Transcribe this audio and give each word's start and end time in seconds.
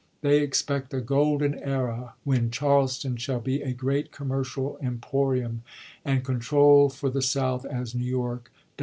They 0.21 0.39
expect 0.41 0.91
a 0.95 0.95
Huribut 0.95 0.99
to 0.99 1.05
golden 1.05 1.53
era, 1.59 2.15
when 2.23 2.49
Charleston 2.49 3.17
shall 3.17 3.39
be 3.39 3.61
a 3.61 3.71
great 3.71 4.11
commercial 4.11 4.71
Report,' 4.71 4.83
emporium 4.83 5.61
and 6.03 6.25
control 6.25 6.89
for 6.89 7.11
the 7.11 7.21
South, 7.21 7.67
as 7.67 7.93
New 7.93 8.03
York 8.03 8.45
does 8.45 8.69
Mar. 8.79 8.79